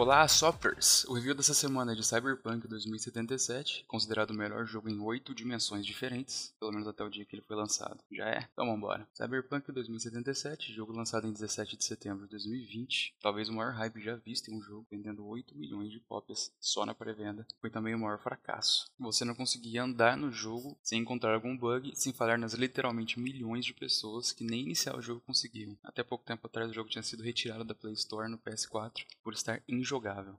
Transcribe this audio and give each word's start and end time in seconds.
Olá, 0.00 0.26
Soppers! 0.26 1.04
O 1.04 1.12
review 1.12 1.34
dessa 1.34 1.52
semana 1.52 1.92
é 1.92 1.94
de 1.94 2.02
Cyberpunk 2.02 2.66
2077, 2.66 3.84
considerado 3.86 4.30
o 4.30 4.34
melhor 4.34 4.64
jogo 4.64 4.88
em 4.88 4.98
oito 4.98 5.34
dimensões 5.34 5.84
diferentes, 5.84 6.54
pelo 6.58 6.72
menos 6.72 6.88
até 6.88 7.04
o 7.04 7.10
dia 7.10 7.26
que 7.26 7.36
ele 7.36 7.42
foi 7.42 7.54
lançado. 7.54 8.02
Já 8.10 8.26
é? 8.26 8.48
Então 8.50 8.64
vambora. 8.64 9.06
Cyberpunk 9.12 9.70
2077, 9.70 10.72
jogo 10.72 10.94
lançado 10.94 11.26
em 11.26 11.32
17 11.34 11.76
de 11.76 11.84
setembro 11.84 12.24
de 12.24 12.30
2020, 12.30 13.14
talvez 13.20 13.50
o 13.50 13.52
maior 13.52 13.74
hype 13.74 14.00
já 14.00 14.16
visto 14.16 14.50
em 14.50 14.56
um 14.56 14.62
jogo, 14.62 14.86
vendendo 14.90 15.22
8 15.26 15.54
milhões 15.54 15.92
de 15.92 16.00
cópias 16.00 16.50
só 16.58 16.86
na 16.86 16.94
pré-venda. 16.94 17.46
Foi 17.60 17.68
também 17.68 17.94
o 17.94 17.98
maior 17.98 18.18
fracasso. 18.18 18.86
Você 18.98 19.22
não 19.26 19.34
conseguia 19.34 19.82
andar 19.82 20.16
no 20.16 20.32
jogo 20.32 20.78
sem 20.82 21.02
encontrar 21.02 21.34
algum 21.34 21.54
bug, 21.54 21.92
sem 21.94 22.10
falar 22.10 22.38
nas 22.38 22.54
literalmente 22.54 23.20
milhões 23.20 23.66
de 23.66 23.74
pessoas 23.74 24.32
que 24.32 24.44
nem 24.44 24.62
iniciar 24.62 24.96
o 24.96 25.02
jogo 25.02 25.20
conseguiam. 25.26 25.76
Até 25.84 26.02
pouco 26.02 26.24
tempo 26.24 26.46
atrás 26.46 26.70
o 26.70 26.74
jogo 26.74 26.88
tinha 26.88 27.02
sido 27.02 27.22
retirado 27.22 27.66
da 27.66 27.74
Play 27.74 27.92
Store 27.92 28.30
no 28.30 28.38
PS4 28.38 29.04
por 29.22 29.34
estar 29.34 29.62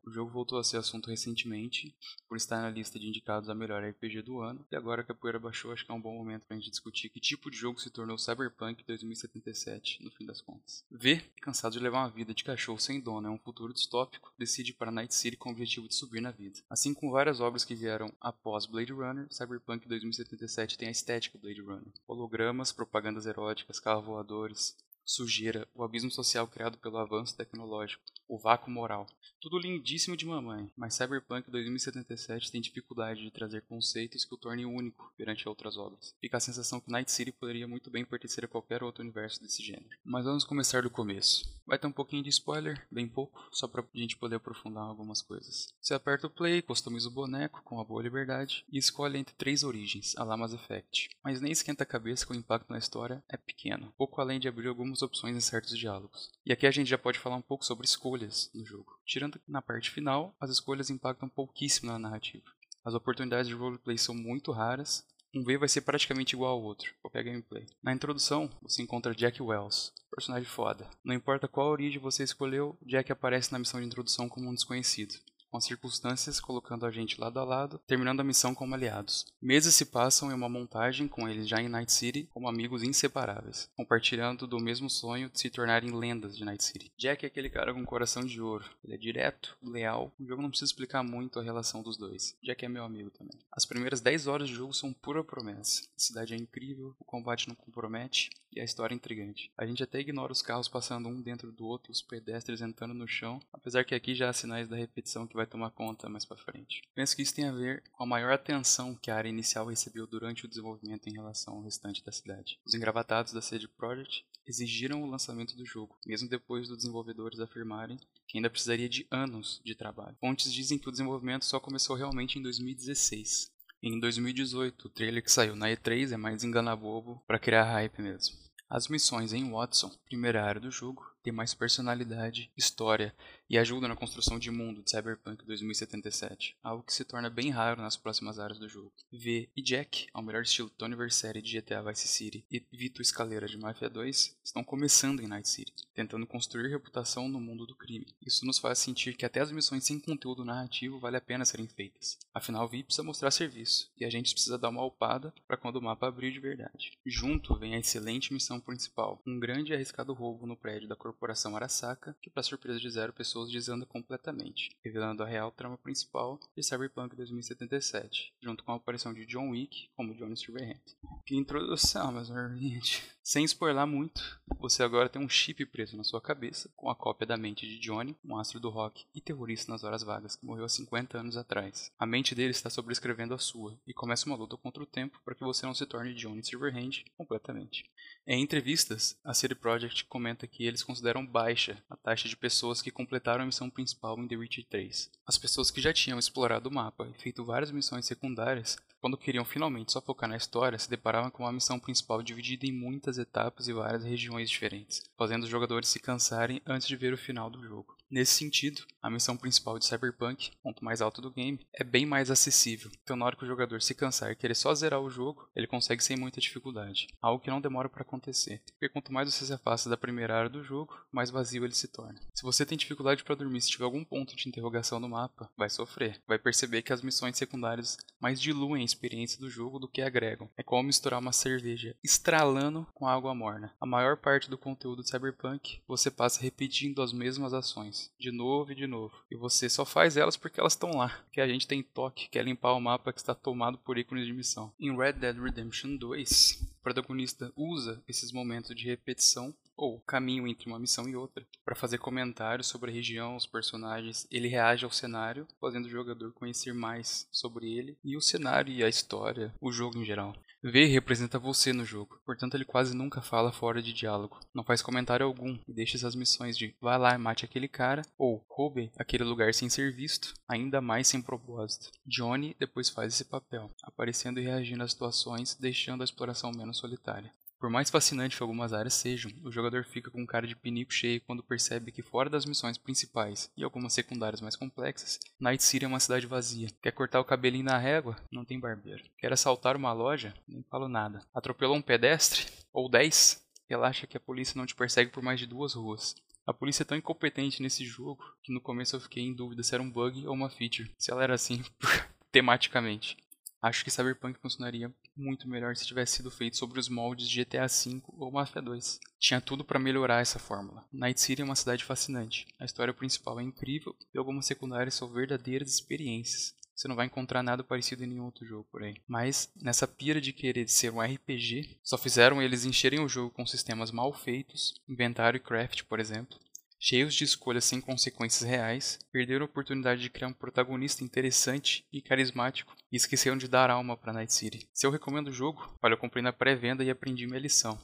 O 0.05 0.11
jogo 0.11 0.31
voltou 0.31 0.57
a 0.57 0.63
ser 0.63 0.77
assunto 0.77 1.09
recentemente 1.09 1.95
por 2.27 2.37
estar 2.37 2.61
na 2.61 2.69
lista 2.69 2.99
de 2.99 3.07
indicados 3.07 3.49
a 3.49 3.55
melhor 3.55 3.83
RPG 3.83 4.21
do 4.21 4.39
ano, 4.39 4.65
e 4.71 4.75
agora 4.75 5.03
que 5.03 5.11
a 5.11 5.15
poeira 5.15 5.39
baixou, 5.39 5.71
acho 5.71 5.85
que 5.85 5.91
é 5.91 5.95
um 5.95 6.01
bom 6.01 6.15
momento 6.15 6.45
pra 6.45 6.55
gente 6.55 6.69
discutir 6.69 7.09
que 7.09 7.19
tipo 7.19 7.51
de 7.51 7.57
jogo 7.57 7.79
se 7.79 7.89
tornou 7.89 8.17
Cyberpunk 8.17 8.83
2077 8.85 10.03
no 10.03 10.11
fim 10.11 10.25
das 10.25 10.41
contas. 10.41 10.85
V, 10.89 11.21
cansado 11.41 11.73
de 11.73 11.79
levar 11.79 11.99
uma 11.99 12.09
vida 12.09 12.33
de 12.33 12.43
cachorro 12.43 12.79
sem 12.79 12.99
dono, 12.99 13.27
é 13.27 13.31
um 13.31 13.37
futuro 13.37 13.73
distópico, 13.73 14.33
decide 14.37 14.73
para 14.73 14.91
Night 14.91 15.13
City 15.13 15.37
com 15.37 15.49
o 15.49 15.51
objetivo 15.51 15.87
de 15.87 15.95
subir 15.95 16.21
na 16.21 16.31
vida. 16.31 16.59
Assim 16.69 16.93
como 16.93 17.11
várias 17.11 17.39
obras 17.39 17.65
que 17.65 17.75
vieram 17.75 18.13
após 18.19 18.65
Blade 18.65 18.93
Runner, 18.93 19.27
Cyberpunk 19.29 19.87
2077 19.87 20.77
tem 20.77 20.87
a 20.87 20.91
estética 20.91 21.37
Blade 21.37 21.61
Runner. 21.61 21.91
Hologramas, 22.07 22.71
propagandas 22.71 23.25
eróticas, 23.25 23.79
carros 23.79 24.05
voadores, 24.05 24.75
sujeira, 25.03 25.67
o 25.75 25.83
abismo 25.83 26.11
social 26.11 26.47
criado 26.47 26.77
pelo 26.77 26.97
avanço 26.97 27.35
tecnológico, 27.35 28.03
o 28.31 28.37
vácuo 28.37 28.71
moral. 28.71 29.05
Tudo 29.41 29.59
lindíssimo 29.59 30.15
de 30.15 30.25
mamãe, 30.25 30.71
mas 30.77 30.95
Cyberpunk 30.95 31.51
2077 31.51 32.49
tem 32.49 32.61
dificuldade 32.61 33.21
de 33.21 33.29
trazer 33.29 33.61
conceitos 33.63 34.23
que 34.23 34.33
o 34.33 34.37
tornem 34.37 34.65
único 34.65 35.11
perante 35.17 35.49
outras 35.49 35.75
obras. 35.75 36.15
Fica 36.21 36.37
a 36.37 36.39
sensação 36.39 36.79
que 36.79 36.89
Night 36.89 37.11
City 37.11 37.33
poderia 37.33 37.67
muito 37.67 37.89
bem 37.89 38.05
pertencer 38.05 38.45
a 38.45 38.47
qualquer 38.47 38.83
outro 38.83 39.03
universo 39.03 39.41
desse 39.41 39.61
gênero. 39.61 39.97
Mas 40.05 40.23
vamos 40.23 40.45
começar 40.45 40.83
do 40.83 40.89
começo. 40.89 41.43
Vai 41.67 41.77
ter 41.77 41.87
um 41.87 41.91
pouquinho 41.91 42.23
de 42.23 42.29
spoiler, 42.29 42.85
bem 42.91 43.07
pouco, 43.07 43.47
só 43.51 43.67
pra 43.67 43.83
gente 43.93 44.17
poder 44.17 44.35
aprofundar 44.35 44.83
algumas 44.83 45.21
coisas. 45.21 45.73
Você 45.81 45.93
aperta 45.93 46.27
o 46.27 46.29
play, 46.29 46.61
customiza 46.61 47.07
o 47.07 47.11
boneco 47.11 47.61
com 47.63 47.79
a 47.79 47.83
boa 47.83 48.01
liberdade 48.01 48.65
e 48.71 48.77
escolhe 48.77 49.17
entre 49.17 49.35
três 49.35 49.63
origens, 49.63 50.15
a 50.17 50.23
la 50.23 50.37
Mass 50.37 50.53
Effect. 50.53 51.09
Mas 51.23 51.41
nem 51.41 51.51
esquenta 51.51 51.83
a 51.83 51.85
cabeça 51.85 52.25
que 52.25 52.33
o 52.33 52.35
impacto 52.35 52.69
na 52.69 52.77
história 52.77 53.23
é 53.29 53.37
pequeno, 53.37 53.93
pouco 53.97 54.19
além 54.21 54.39
de 54.39 54.47
abrir 54.47 54.67
algumas 54.67 55.01
opções 55.01 55.35
em 55.35 55.41
certos 55.41 55.77
diálogos. 55.77 56.29
E 56.45 56.51
aqui 56.51 56.67
a 56.67 56.71
gente 56.71 56.89
já 56.89 56.97
pode 56.97 57.19
falar 57.19 57.35
um 57.35 57.41
pouco 57.41 57.65
sobre 57.65 57.87
escolhas 58.21 58.51
no 58.53 58.65
jogo. 58.65 58.99
Tirando 59.05 59.41
na 59.47 59.61
parte 59.61 59.89
final, 59.89 60.35
as 60.39 60.49
escolhas 60.49 60.89
impactam 60.89 61.27
pouquíssimo 61.27 61.91
na 61.91 61.99
narrativa. 61.99 62.45
As 62.83 62.93
oportunidades 62.93 63.47
de 63.47 63.53
roleplay 63.53 63.97
são 63.97 64.15
muito 64.15 64.51
raras. 64.51 65.05
Um 65.33 65.43
V 65.43 65.57
vai 65.57 65.69
ser 65.69 65.81
praticamente 65.81 66.35
igual 66.35 66.53
ao 66.53 66.61
outro, 66.61 66.93
qualquer 67.01 67.23
gameplay. 67.23 67.65
Na 67.81 67.93
introdução, 67.93 68.49
você 68.61 68.81
encontra 68.81 69.15
Jack 69.15 69.41
Wells, 69.41 69.93
personagem 70.13 70.47
foda. 70.47 70.85
Não 71.03 71.15
importa 71.15 71.47
qual 71.47 71.69
origem 71.69 72.01
você 72.01 72.23
escolheu, 72.23 72.77
Jack 72.85 73.11
aparece 73.11 73.51
na 73.51 73.59
missão 73.59 73.79
de 73.79 73.85
introdução 73.85 74.27
como 74.27 74.49
um 74.49 74.53
desconhecido 74.53 75.15
com 75.51 75.57
as 75.57 75.65
circunstâncias 75.65 76.39
colocando 76.39 76.85
a 76.85 76.91
gente 76.91 77.19
lado 77.19 77.39
a 77.39 77.43
lado, 77.43 77.79
terminando 77.85 78.21
a 78.21 78.23
missão 78.23 78.55
como 78.55 78.73
aliados. 78.73 79.25
Meses 79.41 79.75
se 79.75 79.85
passam 79.85 80.31
em 80.31 80.33
uma 80.33 80.47
montagem 80.47 81.07
com 81.07 81.27
eles 81.27 81.47
já 81.47 81.61
em 81.61 81.67
Night 81.67 81.91
City 81.91 82.29
como 82.33 82.47
amigos 82.47 82.81
inseparáveis, 82.81 83.69
compartilhando 83.75 84.47
do 84.47 84.59
mesmo 84.59 84.89
sonho 84.89 85.29
de 85.29 85.39
se 85.39 85.49
tornarem 85.49 85.91
lendas 85.91 86.37
de 86.37 86.45
Night 86.45 86.63
City. 86.63 86.91
Jack 86.97 87.25
é 87.25 87.27
aquele 87.27 87.49
cara 87.49 87.73
com 87.73 87.85
coração 87.85 88.23
de 88.23 88.41
ouro. 88.41 88.65
Ele 88.83 88.93
é 88.93 88.97
direto, 88.97 89.57
leal. 89.61 90.11
O 90.17 90.25
jogo 90.25 90.41
não 90.41 90.49
precisa 90.49 90.69
explicar 90.69 91.03
muito 91.03 91.39
a 91.39 91.43
relação 91.43 91.83
dos 91.83 91.97
dois. 91.97 92.35
Jack 92.41 92.63
é 92.63 92.69
meu 92.69 92.85
amigo 92.85 93.09
também. 93.09 93.37
As 93.51 93.65
primeiras 93.65 93.99
10 93.99 94.27
horas 94.27 94.47
de 94.47 94.55
jogo 94.55 94.73
são 94.73 94.93
pura 94.93 95.23
promessa. 95.23 95.83
A 95.95 95.99
cidade 95.99 96.33
é 96.33 96.37
incrível, 96.37 96.95
o 96.97 97.03
combate 97.03 97.47
não 97.47 97.55
compromete 97.55 98.29
e 98.53 98.59
a 98.59 98.63
história 98.63 98.93
é 98.93 98.95
intrigante. 98.95 99.51
A 99.57 99.65
gente 99.65 99.83
até 99.83 99.99
ignora 99.99 100.31
os 100.31 100.41
carros 100.41 100.67
passando 100.67 101.07
um 101.07 101.21
dentro 101.21 101.51
do 101.51 101.65
outro 101.65 101.91
os 101.91 102.01
pedestres 102.01 102.61
entrando 102.61 102.93
no 102.93 103.07
chão, 103.07 103.39
apesar 103.51 103.83
que 103.83 103.95
aqui 103.95 104.13
já 104.13 104.29
há 104.29 104.33
sinais 104.33 104.67
da 104.67 104.75
repetição 104.75 105.25
que 105.25 105.35
vai 105.35 105.40
tomar 105.45 105.71
conta 105.71 106.09
mais 106.09 106.25
para 106.25 106.37
frente. 106.37 106.81
Penso 106.93 107.15
que 107.15 107.21
isso 107.21 107.35
tem 107.35 107.45
a 107.45 107.51
ver 107.51 107.83
com 107.91 108.03
a 108.03 108.07
maior 108.07 108.33
atenção 108.33 108.95
que 108.95 109.09
a 109.09 109.15
área 109.15 109.29
inicial 109.29 109.65
recebeu 109.65 110.07
durante 110.07 110.45
o 110.45 110.47
desenvolvimento 110.47 111.07
em 111.07 111.13
relação 111.13 111.55
ao 111.55 111.63
restante 111.63 112.03
da 112.03 112.11
cidade. 112.11 112.59
Os 112.65 112.73
engravatados 112.73 113.33
da 113.33 113.41
CD 113.41 113.67
Projekt 113.67 114.25
exigiram 114.45 115.01
o 115.01 115.09
lançamento 115.09 115.55
do 115.55 115.65
jogo, 115.65 115.97
mesmo 116.05 116.29
depois 116.29 116.67
dos 116.67 116.77
desenvolvedores 116.77 117.39
afirmarem 117.39 117.99
que 118.27 118.37
ainda 118.37 118.49
precisaria 118.49 118.87
de 118.87 119.05
anos 119.11 119.61
de 119.63 119.75
trabalho. 119.75 120.17
Fontes 120.19 120.51
dizem 120.51 120.77
que 120.77 120.87
o 120.87 120.91
desenvolvimento 120.91 121.45
só 121.45 121.59
começou 121.59 121.95
realmente 121.95 122.39
em 122.39 122.41
2016. 122.41 123.51
Em 123.83 123.99
2018, 123.99 124.85
o 124.85 124.89
trailer 124.89 125.23
que 125.23 125.31
saiu 125.31 125.55
na 125.55 125.67
E3 125.67 126.11
é 126.11 126.17
mais 126.17 126.43
engana-bobo 126.43 127.23
para 127.27 127.39
criar 127.39 127.63
hype 127.63 128.01
mesmo. 128.01 128.37
As 128.69 128.87
missões 128.87 129.33
em 129.33 129.51
Watson, 129.51 129.91
primeira 130.05 130.45
área 130.45 130.61
do 130.61 130.71
jogo, 130.71 131.03
têm 131.21 131.33
mais 131.33 131.53
personalidade, 131.53 132.51
história 132.57 133.13
e 133.49 133.57
ajuda 133.57 133.87
na 133.87 133.95
construção 133.95 134.39
de 134.39 134.49
mundo 134.49 134.81
de 134.81 134.89
Cyberpunk 134.89 135.45
2077, 135.45 136.55
algo 136.63 136.83
que 136.83 136.93
se 136.93 137.03
torna 137.03 137.29
bem 137.29 137.49
raro 137.49 137.81
nas 137.81 137.97
próximas 137.97 138.39
áreas 138.39 138.59
do 138.59 138.67
jogo. 138.67 138.93
V 139.11 139.49
e 139.55 139.61
Jack, 139.61 140.07
ao 140.13 140.23
melhor 140.23 140.43
estilo 140.43 140.69
Tony 140.69 140.95
Versailles 140.95 141.43
de 141.43 141.59
GTA 141.59 141.83
Vice 141.83 142.07
City 142.07 142.45
e 142.49 142.63
Vito 142.71 143.01
Escaleira 143.01 143.47
de 143.47 143.57
Mafia 143.57 143.89
2, 143.89 144.37
estão 144.43 144.63
começando 144.63 145.21
em 145.21 145.27
Night 145.27 145.47
City, 145.47 145.73
tentando 145.93 146.25
construir 146.25 146.69
reputação 146.69 147.27
no 147.27 147.39
mundo 147.39 147.65
do 147.65 147.75
crime. 147.75 148.07
Isso 148.25 148.45
nos 148.45 148.57
faz 148.57 148.79
sentir 148.79 149.15
que 149.15 149.25
até 149.25 149.41
as 149.41 149.51
missões 149.51 149.85
sem 149.85 149.99
conteúdo 149.99 150.45
narrativo 150.45 150.99
vale 150.99 151.17
a 151.17 151.21
pena 151.21 151.45
serem 151.45 151.67
feitas. 151.67 152.17
Afinal, 152.33 152.67
V 152.67 152.83
precisa 152.83 153.03
mostrar 153.03 153.31
serviço, 153.31 153.91
e 153.99 154.05
a 154.05 154.09
gente 154.09 154.33
precisa 154.33 154.57
dar 154.57 154.69
uma 154.69 154.85
upada 154.85 155.33
para 155.47 155.57
quando 155.57 155.75
o 155.75 155.81
mapa 155.81 156.07
abrir 156.07 156.31
de 156.31 156.39
verdade. 156.39 156.97
Junto 157.05 157.55
vem 157.55 157.75
a 157.75 157.79
excelente 157.79 158.33
missão 158.33 158.59
principal, 158.59 159.21
um 159.27 159.39
grande 159.39 159.71
e 159.71 159.75
arriscado 159.75 160.13
roubo 160.13 160.47
no 160.47 160.55
prédio 160.55 160.87
da 160.87 160.95
corporação 160.95 161.10
Arasaka, 161.55 162.15
que 162.21 162.29
para 162.29 162.43
surpresa 162.43 162.79
de 162.79 162.89
zero 162.89 163.13
pessoas 163.13 163.51
desanda 163.51 163.85
completamente, 163.85 164.69
revelando 164.83 165.23
a 165.23 165.27
real 165.27 165.51
trama 165.51 165.77
principal 165.77 166.39
de 166.55 166.63
Cyberpunk 166.63 167.15
2077, 167.15 168.33
junto 168.41 168.63
com 168.63 168.71
a 168.71 168.75
aparição 168.75 169.13
de 169.13 169.25
John 169.25 169.49
Wick 169.49 169.89
como 169.95 170.15
Johnny 170.15 170.37
Silverhand. 170.37 170.81
Que 171.25 171.35
introdução, 171.35 172.11
meus 172.11 172.29
amigos. 172.29 173.01
Sem 173.23 173.45
spoiler 173.45 173.85
muito, 173.85 174.41
você 174.59 174.81
agora 174.83 175.07
tem 175.07 175.21
um 175.21 175.29
chip 175.29 175.63
preso 175.67 175.95
na 175.95 176.03
sua 176.03 176.19
cabeça, 176.19 176.69
com 176.75 176.89
a 176.89 176.95
cópia 176.95 177.27
da 177.27 177.37
mente 177.37 177.67
de 177.67 177.79
Johnny, 177.79 178.17
um 178.25 178.35
astro 178.35 178.59
do 178.59 178.69
rock 178.69 179.05
e 179.13 179.21
terrorista 179.21 179.71
nas 179.71 179.83
horas 179.83 180.01
vagas 180.01 180.35
que 180.35 180.45
morreu 180.45 180.65
há 180.65 180.69
50 180.69 181.19
anos 181.19 181.37
atrás. 181.37 181.91
A 181.99 182.05
mente 182.05 182.33
dele 182.33 182.49
está 182.49 182.69
sobrescrevendo 182.69 183.33
a 183.33 183.37
sua, 183.37 183.79
e 183.85 183.93
começa 183.93 184.25
uma 184.25 184.35
luta 184.35 184.57
contra 184.57 184.81
o 184.81 184.87
tempo 184.87 185.21
para 185.23 185.35
que 185.35 185.43
você 185.43 185.65
não 185.65 185.73
se 185.73 185.85
torne 185.85 186.15
Johnny 186.15 186.43
Silverhand 186.43 187.03
completamente. 187.15 187.85
Em 188.25 188.41
entrevistas, 188.41 189.17
a 189.23 189.33
CD 189.33 189.55
Projekt 189.55 190.05
comenta 190.05 190.47
que 190.47 190.65
eles 190.65 190.83
consideram 190.83 191.00
baixa 191.25 191.81
a 191.89 191.95
taxa 191.95 192.29
de 192.29 192.37
pessoas 192.37 192.81
que 192.81 192.91
completaram 192.91 193.43
a 193.43 193.45
missão 193.45 193.69
principal 193.69 194.19
em 194.19 194.27
The 194.27 194.35
Witcher 194.35 194.65
3. 194.69 195.09
As 195.25 195.37
pessoas 195.37 195.71
que 195.71 195.81
já 195.81 195.91
tinham 195.91 196.19
explorado 196.19 196.69
o 196.69 196.73
mapa 196.73 197.07
e 197.07 197.21
feito 197.21 197.43
várias 197.43 197.71
missões 197.71 198.05
secundárias 198.05 198.77
quando 199.01 199.17
queriam 199.17 199.43
finalmente 199.43 199.91
só 199.91 199.99
focar 199.99 200.29
na 200.29 200.37
história, 200.37 200.77
se 200.77 200.89
deparavam 200.89 201.31
com 201.31 201.43
uma 201.43 201.51
missão 201.51 201.79
principal 201.79 202.21
dividida 202.21 202.67
em 202.67 202.71
muitas 202.71 203.17
etapas 203.17 203.67
e 203.67 203.73
várias 203.73 204.03
regiões 204.03 204.49
diferentes, 204.49 205.03
fazendo 205.17 205.43
os 205.43 205.49
jogadores 205.49 205.89
se 205.89 205.99
cansarem 205.99 206.61
antes 206.65 206.87
de 206.87 206.95
ver 206.95 207.11
o 207.11 207.17
final 207.17 207.49
do 207.49 207.63
jogo. 207.63 207.97
Nesse 208.11 208.33
sentido, 208.33 208.85
a 209.01 209.09
missão 209.09 209.37
principal 209.37 209.79
de 209.79 209.85
Cyberpunk, 209.85 210.51
ponto 210.61 210.83
mais 210.83 211.01
alto 211.01 211.21
do 211.21 211.31
game, 211.31 211.65
é 211.73 211.81
bem 211.81 212.05
mais 212.05 212.29
acessível. 212.29 212.91
Então, 213.01 213.15
na 213.15 213.25
hora 213.25 213.37
que 213.37 213.45
o 213.45 213.47
jogador 213.47 213.81
se 213.81 213.95
cansar 213.95 214.31
e 214.31 214.35
querer 214.35 214.53
só 214.53 214.75
zerar 214.75 214.99
o 214.99 215.09
jogo, 215.09 215.49
ele 215.55 215.65
consegue 215.65 216.03
sem 216.03 216.17
muita 216.17 216.41
dificuldade, 216.41 217.07
algo 217.21 217.41
que 217.41 217.49
não 217.49 217.61
demora 217.61 217.87
para 217.87 218.01
acontecer. 218.01 218.61
Porque 218.73 218.89
quanto 218.89 219.13
mais 219.13 219.33
você 219.33 219.45
se 219.45 219.53
afasta 219.53 219.89
da 219.89 219.95
primeira 219.95 220.37
área 220.37 220.49
do 220.49 220.61
jogo, 220.61 220.93
mais 221.09 221.29
vazio 221.29 221.63
ele 221.63 221.73
se 221.73 221.87
torna. 221.87 222.19
Se 222.35 222.43
você 222.43 222.65
tem 222.65 222.77
dificuldade 222.77 223.23
para 223.23 223.35
dormir, 223.35 223.61
se 223.61 223.69
tiver 223.69 223.85
algum 223.85 224.03
ponto 224.03 224.35
de 224.35 224.49
interrogação 224.49 224.99
no 224.99 225.07
mapa, 225.07 225.49
vai 225.55 225.69
sofrer. 225.69 226.21
Vai 226.27 226.37
perceber 226.37 226.81
que 226.81 226.91
as 226.91 227.01
missões 227.01 227.37
secundárias 227.37 227.97
mais 228.19 228.41
diluem 228.41 228.83
experiência 228.93 229.39
do 229.39 229.49
jogo 229.49 229.79
do 229.79 229.87
que 229.87 230.01
agregam. 230.01 230.49
É 230.57 230.63
como 230.63 230.83
misturar 230.83 231.19
uma 231.19 231.31
cerveja 231.31 231.95
estralando 232.03 232.87
com 232.93 233.07
água 233.07 233.33
morna. 233.33 233.73
A 233.79 233.85
maior 233.85 234.17
parte 234.17 234.49
do 234.49 234.57
conteúdo 234.57 235.03
de 235.03 235.09
Cyberpunk 235.09 235.81
você 235.87 236.11
passa 236.11 236.41
repetindo 236.41 237.01
as 237.01 237.13
mesmas 237.13 237.53
ações 237.53 238.11
de 238.19 238.31
novo 238.31 238.71
e 238.71 238.75
de 238.75 238.87
novo. 238.87 239.15
E 239.29 239.35
você 239.35 239.69
só 239.69 239.85
faz 239.85 240.17
elas 240.17 240.37
porque 240.37 240.59
elas 240.59 240.73
estão 240.73 240.91
lá. 240.97 241.23
Que 241.31 241.41
a 241.41 241.47
gente 241.47 241.67
tem 241.67 241.81
toque, 241.81 242.29
que 242.29 242.39
é 242.39 242.43
limpar 242.43 242.73
o 242.73 242.81
mapa 242.81 243.13
que 243.13 243.19
está 243.19 243.33
tomado 243.33 243.77
por 243.77 243.97
ícones 243.97 244.25
de 244.25 244.33
missão. 244.33 244.71
Em 244.79 244.95
Red 244.95 245.13
Dead 245.13 245.37
Redemption 245.37 245.95
2, 245.95 246.67
o 246.79 246.83
protagonista 246.83 247.51
usa 247.55 248.01
esses 248.07 248.31
momentos 248.31 248.75
de 248.75 248.85
repetição 248.85 249.53
ou 249.81 249.99
caminho 250.01 250.47
entre 250.47 250.69
uma 250.69 250.79
missão 250.79 251.09
e 251.09 251.15
outra 251.15 251.43
para 251.65 251.75
fazer 251.75 251.97
comentários 251.97 252.67
sobre 252.67 252.91
a 252.91 252.93
região, 252.93 253.35
os 253.35 253.47
personagens. 253.47 254.27
Ele 254.29 254.47
reage 254.47 254.85
ao 254.85 254.91
cenário, 254.91 255.47
fazendo 255.59 255.85
o 255.85 255.89
jogador 255.89 256.31
conhecer 256.33 256.71
mais 256.71 257.27
sobre 257.31 257.67
ele 257.71 257.97
e 258.03 258.15
o 258.15 258.21
cenário 258.21 258.71
e 258.71 258.83
a 258.83 258.89
história, 258.89 259.53
o 259.59 259.71
jogo 259.71 259.97
em 259.97 260.05
geral. 260.05 260.35
V 260.63 260.85
representa 260.85 261.39
você 261.39 261.73
no 261.73 261.83
jogo, 261.83 262.21
portanto 262.23 262.53
ele 262.53 262.63
quase 262.63 262.95
nunca 262.95 263.19
fala 263.19 263.51
fora 263.51 263.81
de 263.81 263.91
diálogo, 263.91 264.39
não 264.53 264.63
faz 264.63 264.79
comentário 264.83 265.25
algum 265.25 265.57
e 265.67 265.73
deixa 265.73 265.97
essas 265.97 266.13
missões 266.13 266.55
de 266.55 266.75
vá 266.79 266.97
lá 266.97 267.15
e 267.15 267.17
mate 267.17 267.43
aquele 267.43 267.67
cara 267.67 268.03
ou 268.15 268.45
roube 268.47 268.91
aquele 268.95 269.23
lugar 269.23 269.55
sem 269.55 269.67
ser 269.69 269.91
visto, 269.91 270.35
ainda 270.47 270.79
mais 270.79 271.07
sem 271.07 271.19
propósito. 271.19 271.89
Johnny 272.05 272.55
depois 272.59 272.91
faz 272.91 273.11
esse 273.11 273.25
papel, 273.25 273.71
aparecendo 273.81 274.39
e 274.39 274.43
reagindo 274.43 274.83
às 274.83 274.91
situações, 274.91 275.57
deixando 275.59 276.01
a 276.01 276.05
exploração 276.05 276.51
menos 276.51 276.77
solitária. 276.77 277.33
Por 277.61 277.69
mais 277.69 277.91
fascinante 277.91 278.35
que 278.35 278.41
algumas 278.41 278.73
áreas 278.73 278.95
sejam, 278.95 279.31
o 279.43 279.51
jogador 279.51 279.85
fica 279.85 280.09
com 280.09 280.25
cara 280.25 280.47
de 280.47 280.55
pinico 280.55 280.91
cheio 280.91 281.21
quando 281.21 281.43
percebe 281.43 281.91
que 281.91 282.01
fora 282.01 282.27
das 282.27 282.43
missões 282.43 282.75
principais 282.75 283.51
e 283.55 283.63
algumas 283.63 283.93
secundárias 283.93 284.41
mais 284.41 284.55
complexas, 284.55 285.19
Night 285.39 285.63
City 285.63 285.85
é 285.85 285.87
uma 285.87 285.99
cidade 285.99 286.25
vazia. 286.25 286.69
Quer 286.81 286.91
cortar 286.91 287.19
o 287.19 287.23
cabelinho 287.23 287.65
na 287.65 287.77
régua? 287.77 288.17
Não 288.31 288.43
tem 288.43 288.59
barbeiro. 288.59 289.03
Quer 289.15 289.31
assaltar 289.31 289.75
uma 289.75 289.93
loja? 289.93 290.33
Nem 290.47 290.63
falo 290.63 290.87
nada. 290.87 291.21
Atropelou 291.31 291.75
um 291.75 291.83
pedestre? 291.83 292.47
Ou 292.73 292.89
dez? 292.89 293.45
Relaxa 293.69 294.07
que 294.07 294.17
a 294.17 294.19
polícia 294.19 294.57
não 294.57 294.65
te 294.65 294.73
persegue 294.73 295.11
por 295.11 295.21
mais 295.21 295.39
de 295.39 295.45
duas 295.45 295.75
ruas. 295.75 296.15
A 296.47 296.51
polícia 296.51 296.81
é 296.81 296.85
tão 296.85 296.97
incompetente 296.97 297.61
nesse 297.61 297.85
jogo 297.85 298.25
que 298.41 298.51
no 298.51 298.59
começo 298.59 298.95
eu 298.95 298.99
fiquei 298.99 299.23
em 299.23 299.35
dúvida 299.35 299.61
se 299.61 299.75
era 299.75 299.83
um 299.83 299.91
bug 299.91 300.25
ou 300.25 300.33
uma 300.33 300.49
feature, 300.49 300.91
se 300.97 301.11
ela 301.11 301.21
era 301.21 301.35
assim 301.35 301.63
tematicamente. 302.31 303.17
Acho 303.61 303.83
que 303.83 303.91
Cyberpunk 303.91 304.39
funcionaria 304.39 304.91
muito 305.15 305.47
melhor 305.47 305.75
se 305.75 305.85
tivesse 305.85 306.17
sido 306.17 306.31
feito 306.31 306.57
sobre 306.57 306.79
os 306.79 306.89
moldes 306.89 307.29
de 307.29 307.43
GTA 307.43 307.67
V 307.67 308.01
ou 308.07 308.31
Mafia 308.31 308.61
2. 308.61 308.99
Tinha 309.19 309.39
tudo 309.39 309.63
para 309.63 309.77
melhorar 309.77 310.19
essa 310.19 310.39
fórmula. 310.39 310.83
Night 310.91 311.21
City 311.21 311.43
é 311.43 311.45
uma 311.45 311.55
cidade 311.55 311.83
fascinante. 311.83 312.47
A 312.59 312.65
história 312.65 312.93
principal 312.93 313.39
é 313.39 313.43
incrível 313.43 313.95
e 314.13 314.17
algumas 314.17 314.47
secundárias 314.47 314.95
são 314.95 315.13
verdadeiras 315.13 315.69
experiências. 315.69 316.55
Você 316.75 316.87
não 316.87 316.95
vai 316.95 317.05
encontrar 317.05 317.43
nada 317.43 317.63
parecido 317.63 318.03
em 318.03 318.07
nenhum 318.07 318.25
outro 318.25 318.43
jogo 318.43 318.67
por 318.71 318.81
aí. 318.81 318.95
Mas, 319.07 319.51
nessa 319.55 319.87
pira 319.87 320.19
de 320.19 320.33
querer 320.33 320.67
ser 320.67 320.91
um 320.91 320.99
RPG, 320.99 321.77
só 321.83 321.95
fizeram 321.95 322.41
eles 322.41 322.65
encherem 322.65 322.99
o 322.99 323.07
jogo 323.07 323.29
com 323.29 323.45
sistemas 323.45 323.91
mal 323.91 324.11
feitos, 324.11 324.73
inventário 324.89 325.37
e 325.37 325.39
craft, 325.39 325.83
por 325.83 325.99
exemplo, 325.99 326.39
cheios 326.83 327.13
de 327.13 327.23
escolhas 327.23 327.63
sem 327.63 327.79
consequências 327.79 328.49
reais, 328.49 328.97
perderam 329.11 329.45
a 329.45 329.49
oportunidade 329.49 330.01
de 330.01 330.09
criar 330.09 330.27
um 330.27 330.33
protagonista 330.33 331.03
interessante 331.03 331.85
e 331.93 332.01
carismático 332.01 332.75
e 332.91 332.95
esqueceram 332.95 333.37
de 333.37 333.47
dar 333.47 333.69
alma 333.69 333.95
para 333.95 334.11
Night 334.11 334.33
City. 334.33 334.67
Se 334.73 334.87
eu 334.87 334.91
recomendo 334.91 335.27
o 335.27 335.33
jogo, 335.33 335.77
olha, 335.79 335.93
eu 335.93 335.97
comprei 335.97 336.23
na 336.23 336.33
pré-venda 336.33 336.83
e 336.83 336.89
aprendi 336.89 337.27
minha 337.27 337.39
lição. 337.39 337.77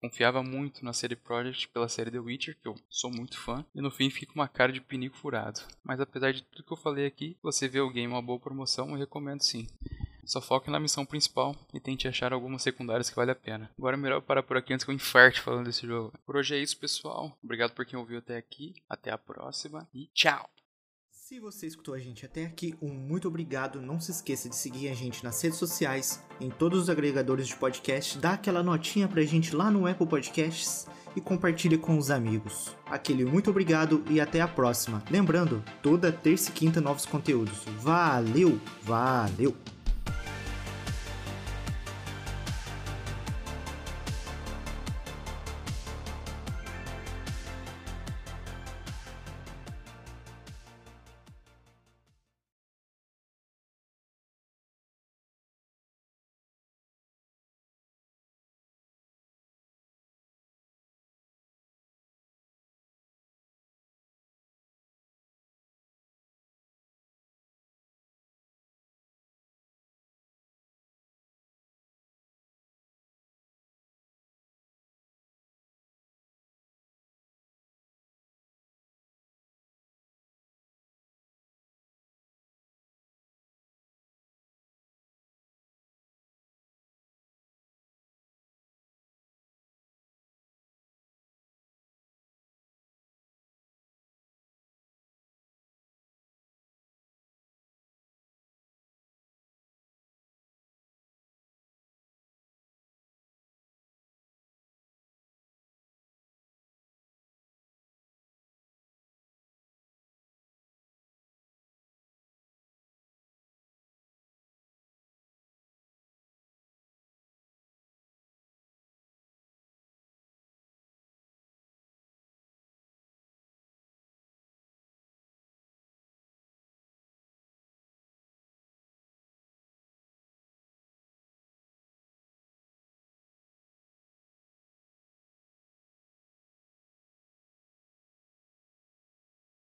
Confiava 0.00 0.40
muito 0.42 0.84
na 0.84 0.92
série 0.92 1.16
Project 1.16 1.68
pela 1.68 1.88
série 1.88 2.12
The 2.12 2.20
Witcher, 2.20 2.56
que 2.60 2.68
eu 2.68 2.76
sou 2.88 3.10
muito 3.10 3.40
fã, 3.40 3.64
e 3.74 3.80
no 3.80 3.90
fim 3.90 4.08
fica 4.08 4.34
uma 4.34 4.46
cara 4.46 4.70
de 4.70 4.80
pinico 4.80 5.16
furado. 5.16 5.60
Mas 5.82 5.98
apesar 5.98 6.32
de 6.32 6.42
tudo 6.42 6.62
que 6.62 6.72
eu 6.72 6.76
falei 6.76 7.06
aqui, 7.06 7.36
você 7.42 7.66
vê 7.66 7.80
o 7.80 7.90
game 7.90 8.12
uma 8.12 8.22
boa 8.22 8.38
promoção, 8.38 8.90
eu 8.90 8.96
recomendo 8.96 9.42
sim. 9.42 9.66
Só 10.26 10.40
foque 10.40 10.70
na 10.70 10.80
missão 10.80 11.04
principal 11.04 11.54
e 11.72 11.80
tente 11.80 12.08
achar 12.08 12.32
algumas 12.32 12.62
secundárias 12.62 13.10
que 13.10 13.16
vale 13.16 13.30
a 13.30 13.36
pena. 13.36 13.70
Agora 13.78 13.96
é 13.96 14.00
melhor 14.00 14.22
parar 14.22 14.42
por 14.42 14.56
aqui 14.56 14.72
antes 14.72 14.84
que 14.84 14.90
eu 14.90 14.94
infarte 14.94 15.40
falando 15.40 15.66
desse 15.66 15.86
jogo. 15.86 16.12
Por 16.24 16.36
hoje 16.36 16.54
é 16.54 16.58
isso, 16.58 16.78
pessoal. 16.78 17.36
Obrigado 17.42 17.72
por 17.72 17.84
quem 17.84 17.98
ouviu 17.98 18.18
até 18.18 18.36
aqui. 18.36 18.74
Até 18.88 19.10
a 19.10 19.18
próxima 19.18 19.88
e 19.92 20.08
tchau! 20.14 20.48
Se 21.26 21.40
você 21.40 21.66
escutou 21.66 21.94
a 21.94 21.98
gente 21.98 22.26
até 22.26 22.44
aqui, 22.44 22.74
um 22.82 22.92
muito 22.92 23.26
obrigado. 23.26 23.80
Não 23.80 23.98
se 23.98 24.10
esqueça 24.10 24.46
de 24.46 24.54
seguir 24.54 24.90
a 24.90 24.94
gente 24.94 25.24
nas 25.24 25.40
redes 25.40 25.58
sociais, 25.58 26.22
em 26.38 26.50
todos 26.50 26.82
os 26.82 26.90
agregadores 26.90 27.48
de 27.48 27.56
podcast, 27.56 28.18
dá 28.18 28.34
aquela 28.34 28.62
notinha 28.62 29.08
pra 29.08 29.22
gente 29.22 29.56
lá 29.56 29.70
no 29.70 29.86
Apple 29.86 30.06
Podcasts 30.06 30.86
e 31.16 31.22
compartilhe 31.22 31.78
com 31.78 31.96
os 31.96 32.10
amigos. 32.10 32.76
Aquele 32.84 33.24
muito 33.24 33.48
obrigado 33.48 34.04
e 34.10 34.20
até 34.20 34.42
a 34.42 34.48
próxima. 34.48 35.02
Lembrando, 35.10 35.64
toda 35.82 36.12
terça 36.12 36.50
e 36.50 36.52
quinta 36.52 36.78
novos 36.78 37.06
conteúdos. 37.06 37.64
Valeu, 37.80 38.60
valeu! 38.82 39.56